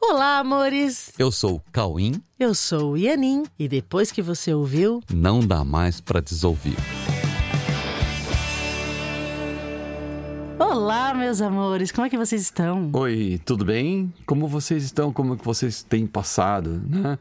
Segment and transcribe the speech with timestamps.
[0.00, 1.12] Olá, amores!
[1.18, 2.22] Eu sou o Cauim.
[2.38, 3.44] Eu sou o Ianin.
[3.58, 6.76] E depois que você ouviu, Não dá mais pra desouvir.
[10.88, 11.92] Olá, meus amores!
[11.92, 12.88] Como é que vocês estão?
[12.94, 14.10] Oi, tudo bem?
[14.24, 15.12] Como vocês estão?
[15.12, 17.18] Como que vocês têm passado, né?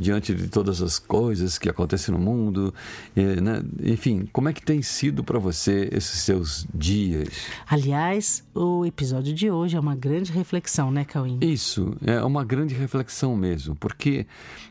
[0.00, 2.72] Diante de todas as coisas que acontecem no mundo,
[3.14, 3.62] eh, né?
[3.82, 7.28] enfim, como é que tem sido para você esses seus dias?
[7.66, 11.38] Aliás, o episódio de hoje é uma grande reflexão, né, Cauim?
[11.42, 14.26] Isso é uma grande reflexão mesmo, porque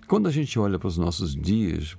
[0.08, 1.96] quando a gente olha para os nossos dias,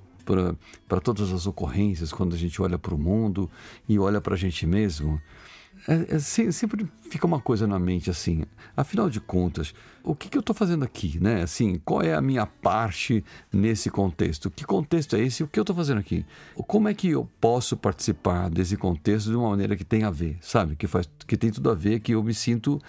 [0.88, 3.48] para todas as ocorrências, quando a gente olha para o mundo
[3.88, 5.20] e olha para a gente mesmo,
[5.87, 8.45] é, é, sempre fica uma coisa na mente assim,
[8.77, 11.42] afinal de contas, o que, que eu estou fazendo aqui, né?
[11.42, 14.51] Assim, qual é a minha parte nesse contexto?
[14.51, 15.42] Que contexto é esse?
[15.42, 16.25] O que eu estou fazendo aqui?
[16.66, 20.39] Como é que eu posso participar desse contexto de uma maneira que tem a ver,
[20.41, 20.77] sabe?
[20.77, 22.80] Que faz, que tem tudo a ver, que eu me sinto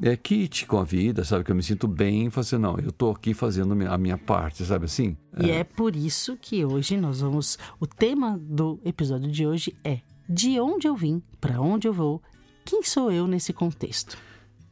[0.00, 1.44] é, kit com a vida, sabe?
[1.44, 4.86] Que eu me sinto bem assim, não, eu estou aqui fazendo a minha parte, sabe
[4.86, 5.16] assim?
[5.40, 5.58] E é.
[5.58, 7.58] é por isso que hoje nós vamos.
[7.78, 12.22] O tema do episódio de hoje é de onde eu vim, para onde eu vou,
[12.64, 14.16] quem sou eu nesse contexto?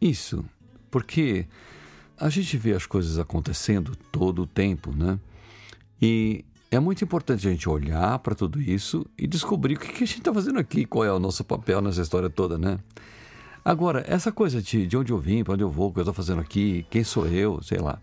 [0.00, 0.44] Isso,
[0.90, 1.46] porque
[2.16, 5.18] a gente vê as coisas acontecendo todo o tempo, né?
[6.00, 10.06] E é muito importante a gente olhar para tudo isso e descobrir o que a
[10.06, 12.78] gente está fazendo aqui, qual é o nosso papel nessa história toda, né?
[13.64, 16.02] Agora, essa coisa de, de onde eu vim, para onde eu vou, o que eu
[16.02, 18.00] estou fazendo aqui, quem sou eu, sei lá.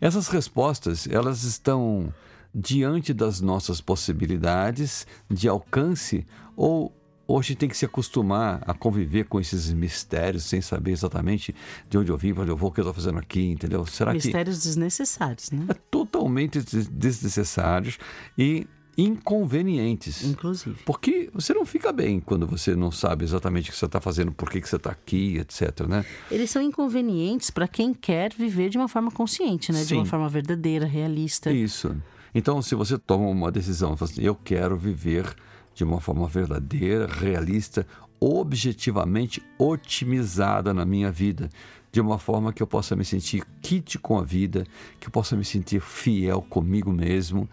[0.00, 2.12] Essas respostas, elas estão
[2.54, 6.24] diante das nossas possibilidades de alcance
[6.56, 6.94] ou
[7.26, 11.54] Hoje tem que se acostumar a conviver com esses mistérios sem saber exatamente
[11.88, 13.86] de onde eu vim, para onde eu vou, o que eu estou fazendo aqui, entendeu?
[13.86, 14.64] Será mistérios que...
[14.64, 15.66] desnecessários, né?
[15.68, 17.98] É totalmente desnecessários
[18.36, 18.66] e
[18.96, 20.22] inconvenientes.
[20.24, 20.76] Inclusive.
[20.84, 24.32] Porque você não fica bem quando você não sabe exatamente o que você está fazendo,
[24.32, 25.86] por que, que você está aqui, etc.
[25.88, 26.04] Né?
[26.30, 29.80] Eles são inconvenientes para quem quer viver de uma forma consciente, né?
[29.80, 29.86] Sim.
[29.86, 31.50] De uma forma verdadeira, realista.
[31.50, 31.96] Isso.
[32.34, 35.34] Então, se você toma uma decisão, assim, eu quero viver
[35.74, 37.86] de uma forma verdadeira, realista,
[38.20, 41.50] objetivamente otimizada na minha vida,
[41.92, 44.66] de uma forma que eu possa me sentir kit com a vida,
[44.98, 47.48] que eu possa me sentir fiel comigo mesmo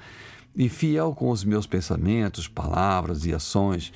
[0.55, 3.93] e fiel com os meus pensamentos, palavras e ações,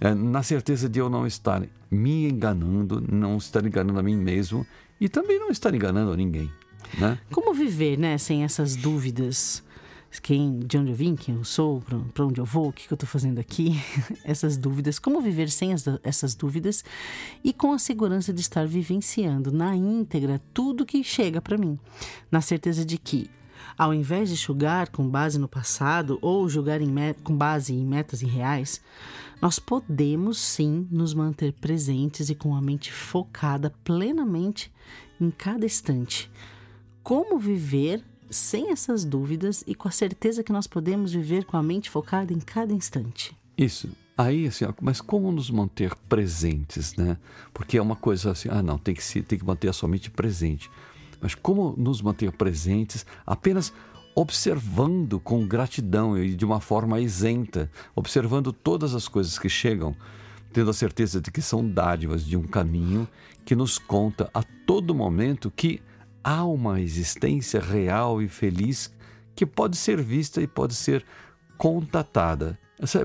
[0.00, 4.66] é, na certeza de eu não estar me enganando, não estar enganando a mim mesmo
[5.00, 6.50] e também não estar enganando a ninguém.
[6.98, 7.18] Né?
[7.30, 9.62] Como viver né, sem essas dúvidas?
[10.20, 12.92] Quem, de onde eu vim, quem eu sou, para onde eu vou, o que, que
[12.92, 13.80] eu estou fazendo aqui,
[14.24, 16.84] essas dúvidas, como viver sem as, essas dúvidas?
[17.42, 21.78] E com a segurança de estar vivenciando na íntegra tudo que chega para mim,
[22.30, 23.30] na certeza de que
[23.76, 26.80] ao invés de julgar com base no passado ou julgar
[27.22, 28.80] com base em metas irreais,
[29.40, 34.72] nós podemos sim nos manter presentes e com a mente focada plenamente
[35.20, 36.30] em cada instante.
[37.02, 41.62] Como viver sem essas dúvidas e com a certeza que nós podemos viver com a
[41.62, 43.36] mente focada em cada instante.
[43.56, 43.88] Isso.
[44.16, 47.16] Aí, assim, mas como nos manter presentes, né?
[47.52, 49.88] Porque é uma coisa assim, ah, não, tem que, se, tem que manter a sua
[49.88, 50.70] mente presente.
[51.20, 53.72] Mas como nos manter presentes apenas
[54.14, 59.96] observando com gratidão e de uma forma isenta, observando todas as coisas que chegam,
[60.52, 63.08] tendo a certeza de que são dádivas de um caminho
[63.44, 65.80] que nos conta a todo momento que
[66.22, 68.92] há uma existência real e feliz
[69.34, 71.04] que pode ser vista e pode ser
[71.56, 72.58] contatada.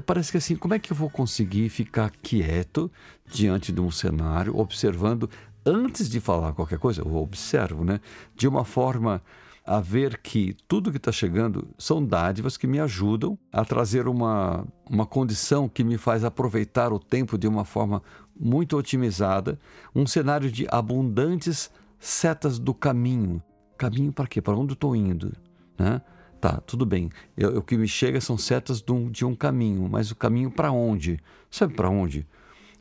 [0.05, 2.91] Parece que assim, como é que eu vou conseguir ficar quieto
[3.25, 5.29] diante de um cenário, observando
[5.65, 7.01] antes de falar qualquer coisa?
[7.01, 7.99] Eu observo, né?
[8.35, 9.21] De uma forma
[9.63, 14.65] a ver que tudo que está chegando são dádivas que me ajudam a trazer uma,
[14.89, 18.01] uma condição que me faz aproveitar o tempo de uma forma
[18.39, 19.59] muito otimizada,
[19.93, 23.41] um cenário de abundantes setas do caminho.
[23.77, 24.41] Caminho para quê?
[24.41, 25.33] Para onde eu estou indo?
[25.77, 26.01] Né?
[26.39, 27.09] Tá, tudo bem.
[27.35, 30.51] Eu, o que me chega são setas de um, de um caminho, mas o caminho
[30.51, 31.19] para onde?
[31.49, 32.27] Sabe para onde?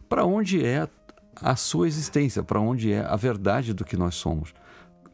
[0.08, 0.88] Para onde é
[1.40, 4.54] a sua existência, para onde é a verdade do que nós somos.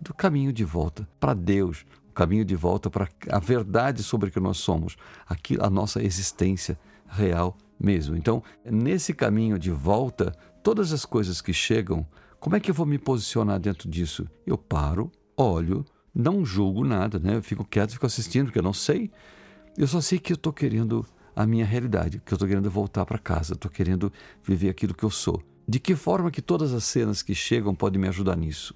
[0.00, 4.32] Do caminho de volta para Deus, o caminho de volta para a verdade sobre o
[4.32, 4.96] que nós somos,
[5.26, 8.16] aqui a nossa existência real mesmo.
[8.16, 10.32] Então, nesse caminho de volta,
[10.62, 12.06] todas as coisas que chegam
[12.42, 14.28] como é que eu vou me posicionar dentro disso?
[14.44, 17.36] Eu paro, olho, não julgo nada, né?
[17.36, 19.12] Eu fico quieto, fico assistindo, porque eu não sei.
[19.78, 21.06] Eu só sei que eu estou querendo
[21.36, 24.12] a minha realidade, que eu estou querendo voltar para casa, estou querendo
[24.42, 25.40] viver aquilo que eu sou.
[25.68, 28.74] De que forma que todas as cenas que chegam podem me ajudar nisso?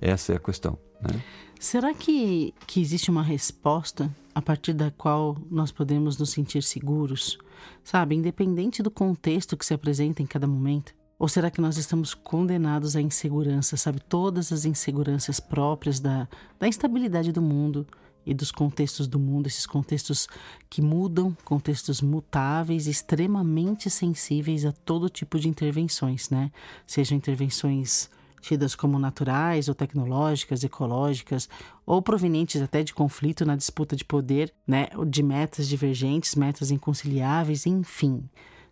[0.00, 0.78] Essa é a questão.
[1.02, 1.20] Né?
[1.58, 7.36] Será que, que existe uma resposta a partir da qual nós podemos nos sentir seguros?
[7.82, 10.96] Sabe, independente do contexto que se apresenta em cada momento?
[11.18, 13.98] Ou será que nós estamos condenados à insegurança, sabe?
[14.00, 16.28] Todas as inseguranças próprias da,
[16.58, 17.84] da instabilidade do mundo
[18.24, 20.28] e dos contextos do mundo, esses contextos
[20.70, 26.52] que mudam, contextos mutáveis, extremamente sensíveis a todo tipo de intervenções, né?
[26.86, 28.08] Sejam intervenções
[28.40, 31.48] tidas como naturais ou tecnológicas, ecológicas,
[31.84, 34.86] ou provenientes até de conflito na disputa de poder, né?
[35.08, 38.28] De metas divergentes, metas inconciliáveis, enfim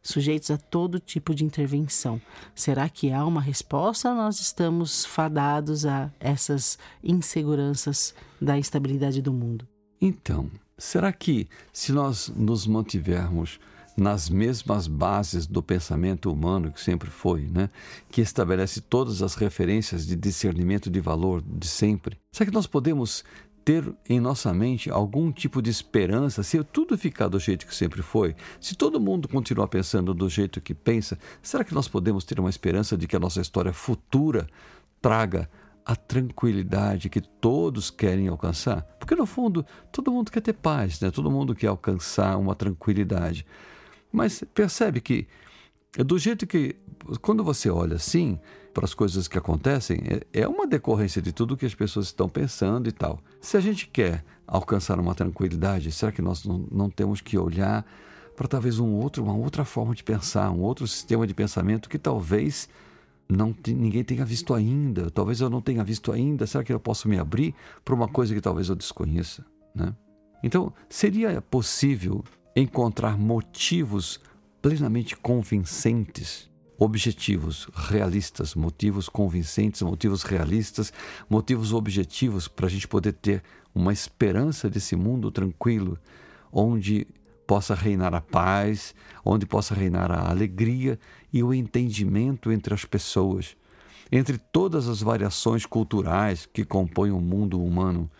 [0.06, 2.20] sujeitos a todo tipo de intervenção.
[2.54, 9.32] Será que há uma resposta ou nós estamos fadados a essas inseguranças da instabilidade do
[9.32, 9.66] mundo?
[10.00, 13.58] Então, será que se nós nos mantivermos
[13.96, 17.70] nas mesmas bases do pensamento humano que sempre foi, né?
[18.10, 23.24] que estabelece todas as referências de discernimento de valor de sempre, será que nós podemos
[23.66, 28.00] ter em nossa mente algum tipo de esperança, se tudo ficar do jeito que sempre
[28.00, 32.38] foi, se todo mundo continuar pensando do jeito que pensa, será que nós podemos ter
[32.38, 34.46] uma esperança de que a nossa história futura
[35.02, 35.50] traga
[35.84, 38.82] a tranquilidade que todos querem alcançar?
[39.00, 41.10] Porque no fundo, todo mundo quer ter paz, né?
[41.10, 43.44] Todo mundo quer alcançar uma tranquilidade.
[44.12, 45.26] Mas percebe que
[46.04, 46.76] do jeito que
[47.20, 48.38] quando você olha assim,
[48.76, 52.28] para as coisas que acontecem é, é uma decorrência de tudo que as pessoas estão
[52.28, 53.20] pensando e tal.
[53.40, 57.86] Se a gente quer alcançar uma tranquilidade, será que nós não, temos que olhar
[58.36, 61.98] para talvez um outro, uma outra forma de pensar, um outro sistema de pensamento que
[61.98, 62.68] talvez
[63.26, 66.46] não ninguém tenha visto ainda, talvez eu não tenha visto ainda.
[66.46, 69.42] Será que eu posso me abrir para uma coisa que talvez eu desconheça,
[69.74, 69.94] né?
[70.42, 72.22] Então, seria possível
[72.54, 74.20] encontrar motivos
[74.60, 80.92] plenamente convincentes objetivos realistas, motivos convincentes, motivos realistas,
[81.28, 83.42] motivos objetivos para a gente poder ter
[83.74, 85.98] uma esperança desse mundo tranquilo,
[86.52, 87.06] onde
[87.46, 88.94] possa reinar a paz,
[89.24, 90.98] onde possa reinar a alegria
[91.32, 93.56] e o entendimento entre as pessoas,
[94.10, 98.10] entre todas as variações culturais que compõem o mundo humano.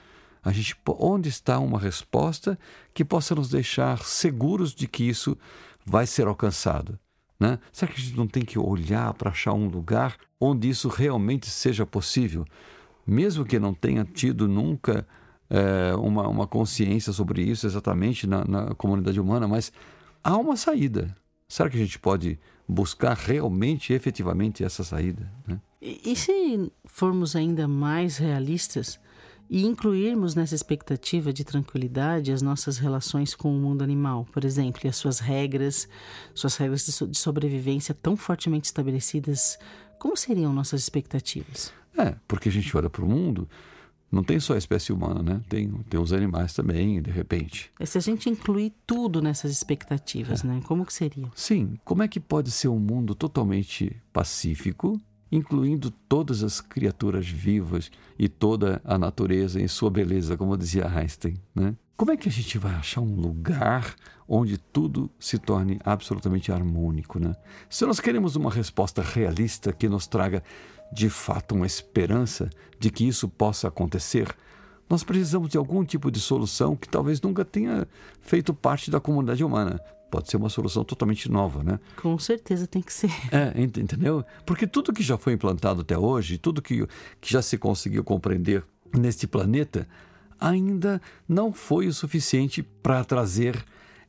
[0.43, 2.59] A gente, onde está uma resposta
[2.95, 5.37] que possa nos deixar seguros de que isso
[5.85, 6.99] vai ser alcançado?
[7.39, 7.59] Né?
[7.73, 11.49] Será que a gente não tem que olhar para achar um lugar onde isso realmente
[11.49, 12.45] seja possível?
[13.07, 15.07] Mesmo que não tenha tido nunca
[15.51, 19.73] é, uma, uma consciência sobre isso exatamente na, na comunidade humana, mas
[20.25, 21.15] há uma saída.
[21.49, 22.39] Será que a gente pode
[22.69, 25.31] buscar realmente, efetivamente, essa saída?
[25.47, 25.61] Né?
[25.81, 28.99] E, e se formos ainda mais realistas,
[29.49, 34.81] e incluirmos nessa expectativa de tranquilidade as nossas relações com o mundo animal, por exemplo,
[34.85, 35.89] e as suas regras,
[36.35, 39.59] suas regras de sobrevivência tão fortemente estabelecidas,
[39.99, 41.73] como seriam nossas expectativas?
[41.97, 43.49] É, porque a gente olha para o mundo,
[44.11, 45.41] não tem só a espécie humana, né?
[45.49, 47.71] Tem, tem os animais também, de repente.
[47.79, 50.47] É se a gente incluir tudo nessas expectativas, é.
[50.47, 50.61] né?
[50.65, 51.31] Como que seria?
[51.35, 55.01] Sim, como é que pode ser um mundo totalmente pacífico,
[55.31, 61.37] incluindo todas as criaturas vivas e toda a natureza em sua beleza, como dizia Einstein.
[61.55, 61.75] Né?
[61.97, 63.95] Como é que a gente vai achar um lugar
[64.29, 67.19] onde tudo se torne absolutamente harmônico?
[67.19, 67.35] Né?
[67.69, 70.43] Se nós queremos uma resposta realista que nos traga
[70.93, 74.35] de fato uma esperança de que isso possa acontecer,
[74.89, 77.89] nós precisamos de algum tipo de solução que talvez nunca tenha
[78.21, 79.81] feito parte da comunidade humana
[80.11, 81.79] pode ser uma solução totalmente nova, né?
[81.97, 83.11] Com certeza tem que ser.
[83.33, 84.25] É, entendeu?
[84.45, 86.87] Porque tudo que já foi implantado até hoje, tudo que,
[87.21, 88.65] que já se conseguiu compreender
[88.97, 89.87] neste planeta,
[90.41, 93.65] ainda não foi o suficiente para trazer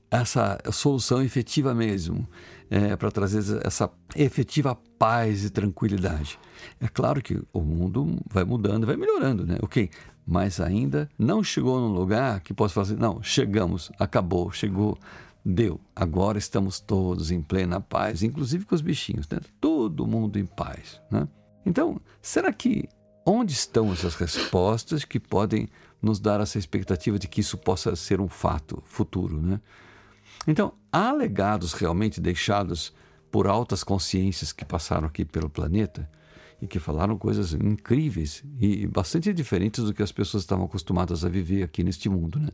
[0.09, 2.27] essa solução efetiva mesmo,
[2.69, 6.39] é, para trazer essa efetiva paz e tranquilidade.
[6.79, 9.57] É claro que o mundo vai mudando, vai melhorando, né?
[9.61, 9.89] Ok,
[10.25, 14.97] mas ainda não chegou num lugar que possa fazer, não, chegamos, acabou, chegou
[15.49, 15.79] Deu.
[15.95, 19.39] Agora estamos todos em plena paz, inclusive com os bichinhos, né?
[19.61, 21.25] Todo mundo em paz, né?
[21.65, 22.89] Então, será que
[23.25, 25.69] onde estão essas respostas que podem
[26.01, 29.61] nos dar essa expectativa de que isso possa ser um fato futuro, né?
[30.45, 32.93] Então, há legados realmente deixados
[33.31, 36.09] por altas consciências que passaram aqui pelo planeta
[36.61, 41.29] e que falaram coisas incríveis e bastante diferentes do que as pessoas estavam acostumadas a
[41.29, 42.49] viver aqui neste mundo, né?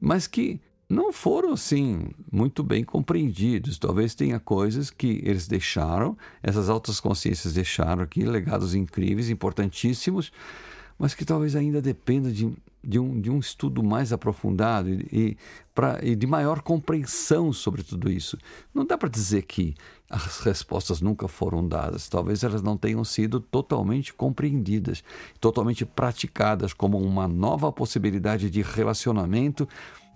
[0.00, 3.78] Mas que não foram assim muito bem compreendidos.
[3.78, 10.32] Talvez tenha coisas que eles deixaram, essas altas consciências deixaram aqui, legados incríveis, importantíssimos,
[10.98, 12.50] mas que talvez ainda dependa de,
[12.82, 15.36] de, um, de um estudo mais aprofundado e, e,
[15.74, 18.38] pra, e de maior compreensão sobre tudo isso.
[18.74, 19.74] Não dá para dizer que
[20.08, 25.04] as respostas nunca foram dadas, talvez elas não tenham sido totalmente compreendidas,
[25.38, 29.68] totalmente praticadas como uma nova possibilidade de relacionamento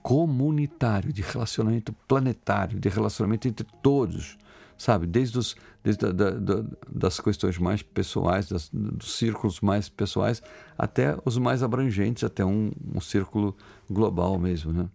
[0.03, 4.37] comunitário, de relacionamento planetário, de relacionamento entre todos,
[4.77, 5.07] sabe?
[5.07, 10.43] Desde, os, desde da, da, das questões mais pessoais, das, dos círculos mais pessoais,
[10.77, 13.57] até os mais abrangentes, até um, um círculo
[13.89, 14.89] global mesmo, né?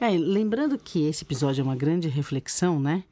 [0.00, 3.04] É, lembrando que esse episódio é uma grande reflexão, né?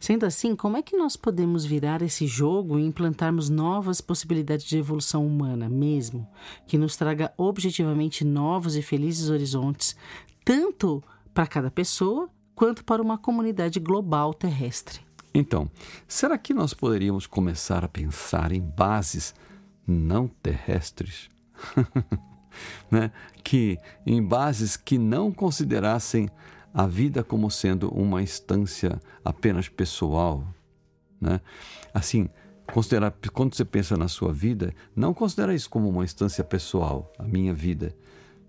[0.00, 4.78] Sendo assim, como é que nós podemos virar esse jogo e implantarmos novas possibilidades de
[4.78, 6.26] evolução humana mesmo,
[6.66, 9.96] que nos traga objetivamente novos e felizes horizontes,
[10.44, 11.02] tanto
[11.34, 15.00] para cada pessoa quanto para uma comunidade global terrestre?
[15.34, 15.70] Então,
[16.06, 19.34] será que nós poderíamos começar a pensar em bases
[19.86, 21.28] não terrestres?
[22.90, 23.10] né?
[23.42, 26.28] que em bases que não considerassem
[26.72, 30.46] a vida como sendo uma instância apenas pessoal,
[31.20, 31.40] né?
[31.92, 32.28] Assim,
[32.72, 37.24] considerar quando você pensa na sua vida, não considera isso como uma instância pessoal, a
[37.24, 37.94] minha vida,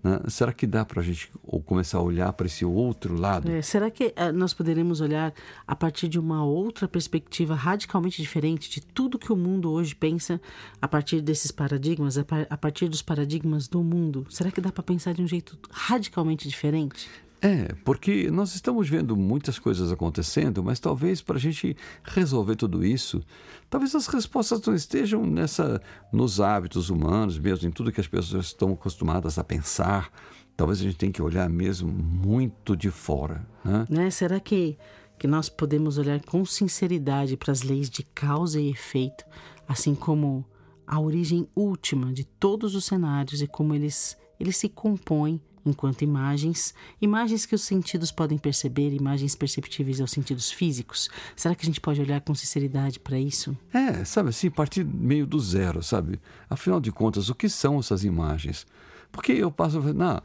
[0.02, 0.20] né?
[0.28, 1.30] Será que dá para a gente
[1.66, 3.50] começar a olhar para esse outro lado?
[3.50, 5.32] É, será que uh, nós poderemos olhar
[5.66, 10.40] a partir de uma outra perspectiva radicalmente diferente de tudo que o mundo hoje pensa
[10.80, 14.26] a partir desses paradigmas, a, par a partir dos paradigmas do mundo?
[14.30, 17.08] Será que dá para pensar de um jeito radicalmente diferente?
[17.42, 22.84] É, porque nós estamos vendo muitas coisas acontecendo, mas talvez para a gente resolver tudo
[22.84, 23.24] isso,
[23.70, 25.80] talvez as respostas não estejam nessa
[26.12, 30.12] nos hábitos humanos, mesmo em tudo que as pessoas estão acostumadas a pensar.
[30.54, 33.46] Talvez a gente tenha que olhar mesmo muito de fora.
[33.64, 33.86] Né?
[33.88, 34.10] né?
[34.10, 34.76] Será que,
[35.18, 39.24] que nós podemos olhar com sinceridade para as leis de causa e efeito,
[39.66, 40.44] assim como
[40.86, 46.74] a origem última de todos os cenários e como eles, eles se compõem enquanto imagens,
[47.00, 51.08] imagens que os sentidos podem perceber, imagens perceptíveis aos sentidos físicos.
[51.36, 53.56] Será que a gente pode olhar com sinceridade para isso?
[53.72, 56.20] É, sabe assim, partir meio do zero, sabe?
[56.48, 58.66] Afinal de contas, o que são essas imagens?
[59.12, 60.22] Porque eu passo a ver, não,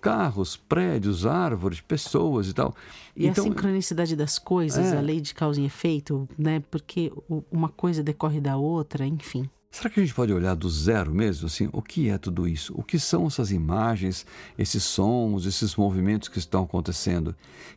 [0.00, 2.74] carros, prédios, árvores, pessoas e tal.
[3.16, 6.62] E então, a sincronicidade das coisas, é, a lei de causa e efeito, né?
[6.70, 7.12] Porque
[7.50, 9.50] uma coisa decorre da outra, enfim.
[9.78, 11.46] Será que a gente pode olhar do zero mesmo?
[11.46, 12.74] Assim, o que é tudo isso?
[12.76, 14.26] O que são essas imagens,
[14.58, 17.32] esses sons, esses movimentos que estão acontecendo?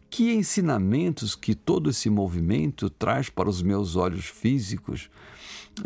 [0.10, 5.12] Que ensinamentos que todo esse movimento traz para os meus olhos físicos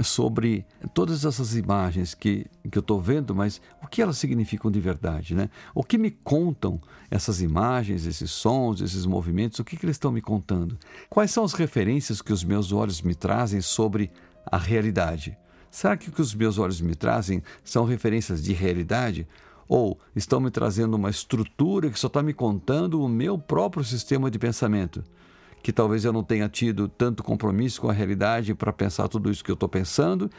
[0.01, 4.79] sobre todas essas imagens que, que eu estou vendo, mas o que elas significam de
[4.79, 5.35] verdade?
[5.35, 5.49] Né?
[5.73, 6.79] O que me contam
[7.11, 9.59] essas imagens, esses sons, esses movimentos?
[9.59, 10.77] O que, que eles estão me contando?
[11.09, 14.09] Quais são as referências que os meus olhos me trazem sobre
[14.49, 15.37] a realidade?
[15.69, 19.27] Será que o que os meus olhos me trazem são referências de realidade?
[19.67, 24.29] Ou estão me trazendo uma estrutura que só está me contando o meu próprio sistema
[24.29, 25.03] de pensamento?
[25.63, 29.43] Que talvez eu não tenha tido tanto compromisso com a realidade para pensar tudo isso
[29.43, 30.29] que eu estou pensando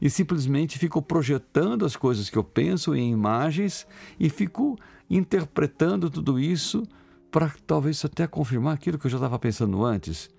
[0.00, 3.86] e simplesmente fico projetando as coisas que eu penso em imagens
[4.20, 6.82] e fico interpretando tudo isso
[7.30, 10.30] para talvez até confirmar aquilo que eu já estava pensando antes.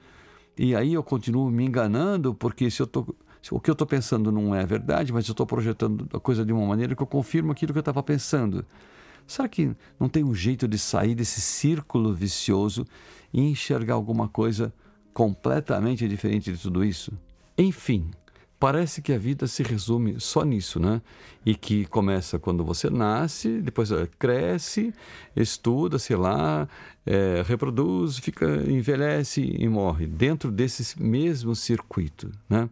[0.57, 3.13] E aí eu continuo me enganando, porque se eu estou
[3.51, 6.51] o que eu estou pensando não é verdade, mas eu estou projetando a coisa de
[6.51, 8.65] uma maneira que eu confirmo aquilo que eu estava pensando.
[9.27, 12.85] Será que não tem um jeito de sair desse círculo vicioso
[13.33, 14.73] e enxergar alguma coisa
[15.13, 17.11] completamente diferente de tudo isso?
[17.57, 18.11] Enfim,
[18.59, 21.01] parece que a vida se resume só nisso, né?
[21.45, 24.93] E que começa quando você nasce, depois cresce,
[25.35, 26.67] estuda, sei lá,
[27.05, 32.69] é, reproduz, fica, envelhece e morre dentro desse mesmo circuito, né?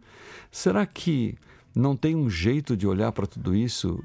[0.50, 1.36] Será que
[1.74, 4.02] não tem um jeito de olhar para tudo isso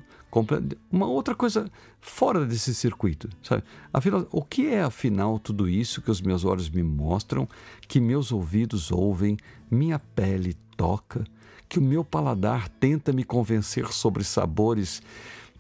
[0.92, 1.70] uma outra coisa
[2.00, 3.64] fora desse circuito, sabe?
[3.92, 7.48] Afinal, o que é afinal tudo isso que os meus olhos me mostram,
[7.88, 9.38] que meus ouvidos ouvem,
[9.72, 11.26] minha pele toca?
[11.70, 15.04] que o meu paladar tenta me convencer sobre sabores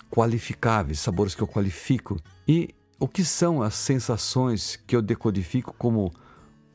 [0.10, 2.20] qualificáveis, sabores que eu qualifico.
[2.48, 6.12] E o que são as sensações que eu decodifico como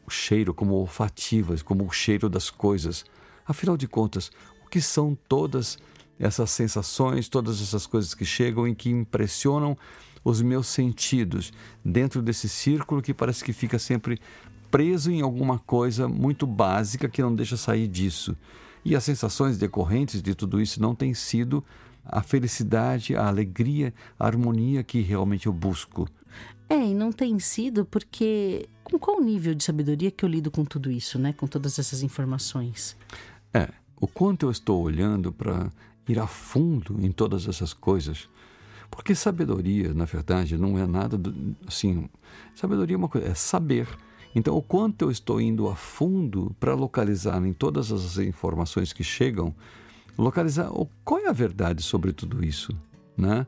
[0.08, 3.04] cheiro, como olfativas, como o cheiro das coisas?
[3.44, 4.30] Afinal de contas,
[4.64, 5.76] o que são todas
[6.18, 9.76] essas sensações, todas essas coisas que chegam e que impressionam
[10.24, 11.52] os meus sentidos
[11.84, 14.18] dentro desse círculo que parece que fica sempre
[14.70, 18.36] preso em alguma coisa muito básica que não deixa sair disso.
[18.84, 21.64] E as sensações decorrentes de tudo isso não têm sido
[22.04, 26.08] a felicidade, a alegria, a harmonia que realmente eu busco.
[26.68, 30.64] É, e não tem sido porque com qual nível de sabedoria que eu lido com
[30.64, 31.32] tudo isso, né?
[31.32, 32.96] Com todas essas informações?
[33.52, 33.68] É,
[34.00, 35.70] o quanto eu estou olhando para
[36.08, 38.28] ir a fundo em todas essas coisas.
[38.90, 42.08] Porque sabedoria, na verdade, não é nada do, assim.
[42.54, 43.88] Sabedoria é uma coisa, é saber.
[44.34, 49.04] Então, o quanto eu estou indo a fundo para localizar em todas as informações que
[49.04, 49.54] chegam,
[50.16, 50.70] localizar
[51.04, 52.76] qual é a verdade sobre tudo isso,
[53.16, 53.46] né?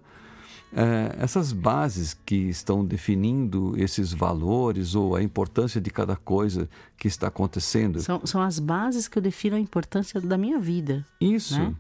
[0.73, 7.09] é, essas bases que estão definindo esses valores ou a importância de cada coisa que
[7.09, 8.01] está acontecendo.
[8.01, 11.07] São, são as bases que eu defino a importância da minha vida.
[11.19, 11.59] Isso.
[11.59, 11.75] Né?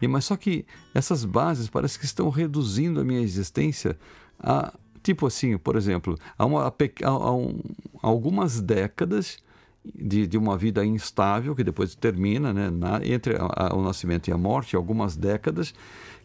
[0.00, 0.64] E, mas só que
[0.94, 3.98] essas bases parece que estão reduzindo a minha existência
[4.38, 7.60] a, tipo assim, por exemplo, a, uma, a, a, um,
[8.02, 9.38] algumas décadas
[9.84, 13.34] de, de, uma vida instável que depois termina, né, na, entre
[13.72, 15.74] o nascimento e a morte, algumas décadas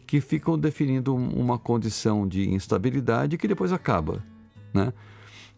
[0.06, 4.22] que ficam definindo uma condição de instabilidade que depois acaba,
[4.72, 4.92] né?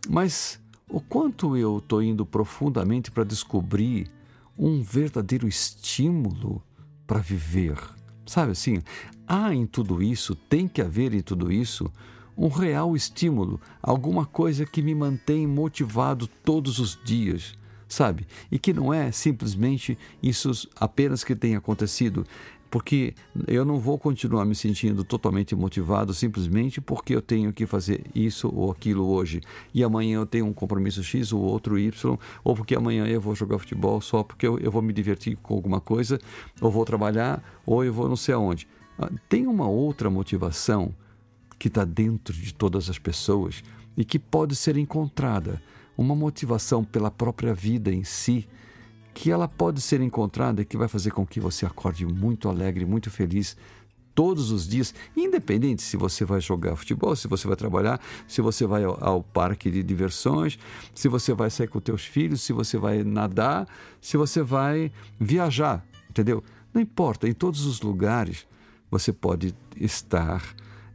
[0.08, 0.58] Mas
[0.88, 4.10] o quanto eu estou indo profundamente para descobrir
[4.56, 6.62] um verdadeiro estímulo
[7.06, 7.78] para viver,
[8.28, 8.82] sabe assim?
[9.26, 11.90] Há em tudo isso, tem que haver em tudo isso
[12.37, 17.58] um real estímulo, alguma coisa que me mantém motivado todos os dias
[17.88, 18.26] sabe?
[18.52, 22.26] E que não é simplesmente isso apenas que tem acontecido,
[22.70, 23.14] porque
[23.46, 28.52] eu não vou continuar me sentindo totalmente motivado simplesmente porque eu tenho que fazer isso
[28.54, 29.40] ou aquilo hoje
[29.72, 33.34] e amanhã eu tenho um compromisso X ou outro Y, ou porque amanhã eu vou
[33.34, 36.18] jogar futebol só porque eu, eu vou me divertir com alguma coisa,
[36.60, 38.68] ou vou trabalhar, ou eu vou não sei aonde.
[38.98, 40.94] Ah, tem uma outra motivação
[41.58, 43.62] que está dentro de todas as pessoas
[43.96, 45.60] e que pode ser encontrada,
[45.96, 48.46] uma motivação pela própria vida em si
[49.18, 52.87] que ela pode ser encontrada e que vai fazer com que você acorde muito alegre,
[52.87, 53.56] muito feliz
[54.14, 58.64] todos os dias, independente se você vai jogar futebol, se você vai trabalhar, se você
[58.64, 60.56] vai ao, ao parque de diversões,
[60.94, 63.66] se você vai sair com teus filhos, se você vai nadar,
[64.00, 66.40] se você vai viajar, entendeu?
[66.72, 68.46] Não importa, em todos os lugares
[68.88, 70.44] você pode estar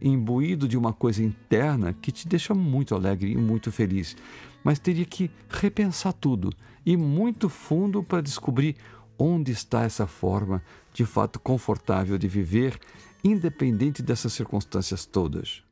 [0.02, 4.16] imbuído de uma coisa interna que te deixa muito alegre e muito feliz
[4.64, 6.52] mas teria que repensar tudo
[6.86, 8.76] e muito fundo para descobrir
[9.18, 10.62] onde está essa forma
[10.94, 12.80] de fato confortável de viver,
[13.24, 15.64] independente dessas circunstâncias todas.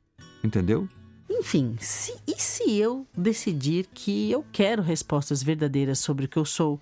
[0.44, 0.88] Entendeu?
[1.30, 6.46] Enfim, se, e se eu decidir que eu quero respostas verdadeiras sobre o que eu
[6.46, 6.80] sou,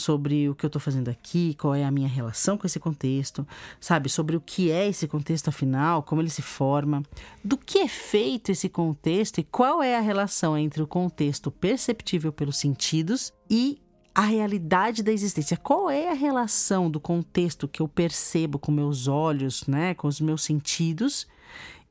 [0.00, 3.46] sobre o que eu estou fazendo aqui, qual é a minha relação com esse contexto,
[3.80, 4.08] sabe?
[4.08, 7.02] Sobre o que é esse contexto afinal, como ele se forma,
[7.44, 12.32] do que é feito esse contexto e qual é a relação entre o contexto perceptível
[12.32, 13.80] pelos sentidos e
[14.14, 15.56] a realidade da existência.
[15.56, 20.20] Qual é a relação do contexto que eu percebo com meus olhos, né, com os
[20.20, 21.26] meus sentidos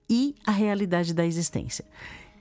[0.10, 1.86] e a realidade da existência?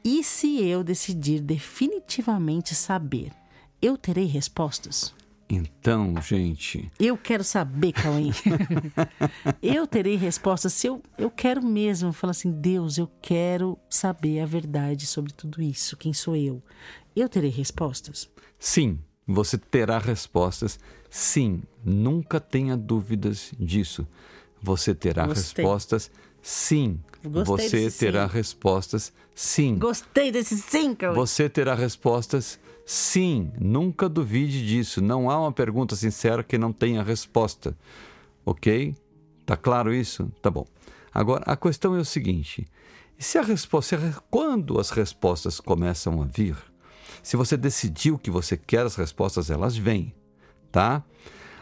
[0.05, 3.33] E se eu decidir definitivamente saber,
[3.81, 5.15] eu terei respostas?
[5.51, 6.91] Então, gente.
[7.01, 8.31] Eu quero saber, Cauê.
[9.63, 14.47] eu terei resposta se eu, eu quero mesmo falar assim: Deus, eu quero saber a
[14.47, 15.97] verdade sobre tudo isso.
[15.97, 16.63] Quem sou eu?
[17.17, 18.29] Eu terei respostas?
[18.59, 20.79] Sim, você terá respostas.
[21.09, 24.07] Sim, nunca tenha dúvidas disso.
[24.61, 25.65] Você terá Gostei.
[25.65, 26.11] respostas.
[26.43, 28.35] Sim, Gostei você terá sim.
[28.35, 29.13] respostas.
[29.35, 29.79] Sim.
[29.79, 31.15] Gostei desse sim, Cauê.
[31.15, 32.59] Você terá respostas.
[32.91, 35.03] Sim, nunca duvide disso.
[35.03, 37.77] Não há uma pergunta sincera que não tenha resposta.
[38.47, 38.97] Ok?
[39.45, 40.33] Tá claro isso?
[40.41, 40.65] Tá bom.
[41.13, 42.67] Agora, a questão é o seguinte:
[43.19, 43.99] se a resposta,
[44.31, 46.57] quando as respostas começam a vir,
[47.23, 50.15] se você decidiu que você quer as respostas, elas vêm,
[50.73, 51.05] tá?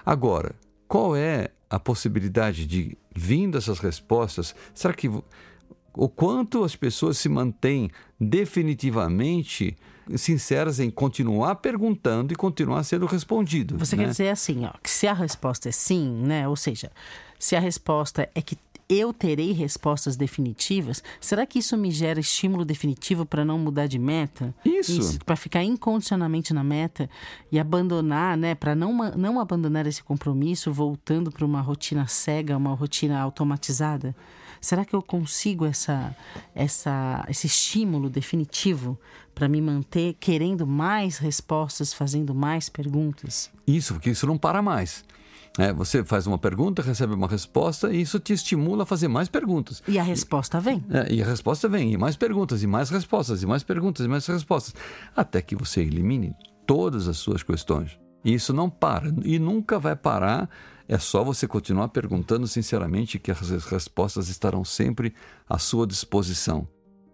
[0.05, 0.55] Agora,
[0.87, 4.55] qual é a possibilidade de vindo essas respostas?
[4.73, 9.77] Será que o quanto as pessoas se mantêm definitivamente
[10.17, 13.77] sinceras em continuar perguntando e continuar sendo respondido.
[13.79, 14.05] Você né?
[14.05, 16.49] quer dizer assim, ó, que se a resposta é sim, né?
[16.49, 16.91] Ou seja,
[17.39, 18.57] se a resposta é que
[18.89, 23.99] eu terei respostas definitivas, será que isso me gera estímulo definitivo para não mudar de
[23.99, 24.55] meta?
[24.65, 24.93] Isso.
[24.93, 27.11] isso para ficar incondicionalmente na meta
[27.51, 28.55] e abandonar, né?
[28.55, 34.15] Para não, não abandonar esse compromisso, voltando para uma rotina cega, uma rotina automatizada?
[34.61, 36.15] Será que eu consigo essa,
[36.55, 38.99] essa, esse estímulo definitivo
[39.35, 43.51] para me manter querendo mais respostas, fazendo mais perguntas?
[43.67, 45.05] Isso, porque isso não para mais.
[45.59, 49.29] É, você faz uma pergunta, recebe uma resposta e isso te estimula a fazer mais
[49.29, 49.83] perguntas.
[49.89, 50.85] E a resposta vem.
[50.91, 54.09] É, e a resposta vem, e mais perguntas, e mais respostas, e mais perguntas, e
[54.09, 54.75] mais respostas,
[55.15, 56.35] até que você elimine
[56.67, 57.99] todas as suas questões.
[58.25, 60.51] E isso não para, e nunca vai parar
[60.89, 65.15] é só você continuar perguntando sinceramente que as respostas estarão sempre
[65.49, 66.67] à sua disposição.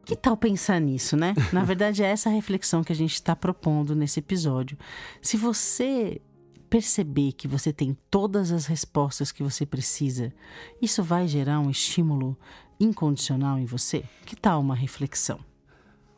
[0.04, 1.34] Que tal pensar nisso, né?
[1.52, 4.76] Na verdade, é essa reflexão que a gente está propondo nesse episódio.
[5.20, 6.20] Se você
[6.68, 10.32] perceber que você tem todas as respostas que você precisa,
[10.80, 12.36] isso vai gerar um estímulo
[12.80, 14.04] incondicional em você?
[14.26, 15.38] Que tal uma reflexão?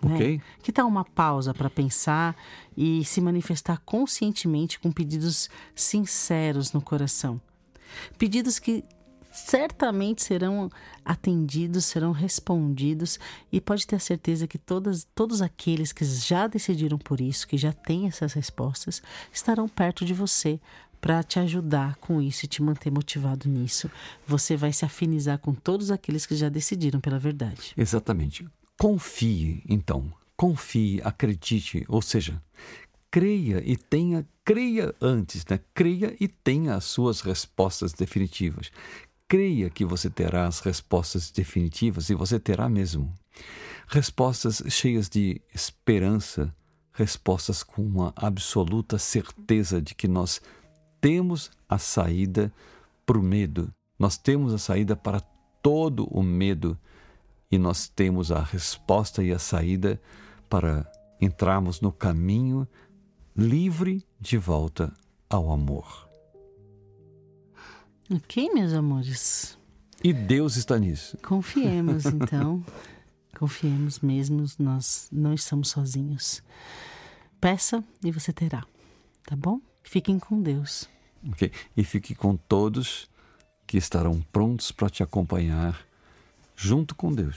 [0.05, 0.41] Né?
[0.63, 2.37] Que tal uma pausa para pensar
[2.77, 7.41] e se manifestar conscientemente com pedidos sinceros no coração?
[8.19, 8.85] Pedidos que
[9.35, 10.71] certamente serão
[11.05, 13.19] atendidos, serão respondidos
[13.51, 17.59] e pode ter a certeza que todas, todos aqueles que já decidiram por isso, que
[17.59, 20.61] já têm essas respostas, estarão perto de você
[21.01, 23.91] para te ajudar com isso e te manter motivado nisso.
[24.27, 27.75] Você vai se afinizar com todos aqueles que já decidiram pela verdade.
[27.77, 28.47] Exatamente.
[28.85, 30.13] Confie, então.
[30.37, 32.39] Confie, acredite, ou seja,
[33.11, 35.59] creia e tenha, creia antes, né?
[35.73, 38.71] Creia e tenha as suas respostas definitivas.
[39.27, 43.11] Creia que você terá as respostas definitivas e você terá mesmo.
[43.89, 46.55] Respostas cheias de esperança,
[46.93, 50.43] respostas com uma absoluta certeza de que nós
[51.01, 52.53] temos a saída
[53.07, 55.21] para o medo, nós temos a saída para
[55.63, 56.79] todo o medo
[57.55, 60.01] e nós temos a resposta e a saída
[60.49, 60.91] para
[61.21, 62.67] entrarmos no caminho
[63.37, 64.93] livre de volta
[65.31, 66.09] ao amor.
[68.13, 69.57] Ok, meus amores.
[70.03, 71.17] E Deus está nisso.
[71.19, 72.65] Confiemos, então.
[73.39, 76.43] Confiemos mesmo, nós não estamos sozinhos.
[77.41, 78.65] Peça e você terá,
[79.25, 79.61] tá bom?
[79.85, 80.89] Fiquem com Deus.
[81.31, 81.53] Ok.
[81.77, 83.09] E fique com todos
[83.65, 85.87] que estarão prontos para te acompanhar
[86.57, 87.37] junto com Deus.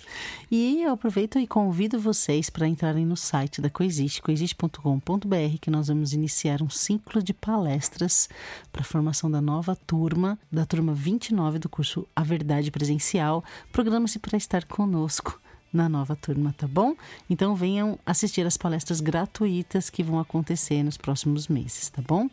[0.50, 5.88] E eu aproveito e convido vocês para entrarem no site da Coexiste, coexiste.com.br, que nós
[5.88, 8.30] vamos iniciar um ciclo de palestras
[8.72, 13.44] para a formação da nova turma, da turma 29 do curso A Verdade Presencial.
[13.72, 15.40] Programa-se para estar conosco
[15.72, 16.96] na nova turma, tá bom?
[17.30, 22.30] Então venham assistir as palestras gratuitas que vão acontecer nos próximos meses, tá bom?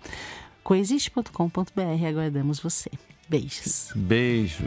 [0.63, 2.91] coexiste.com.br, aguardamos você.
[3.29, 3.91] Beijos.
[3.95, 4.65] Beijo.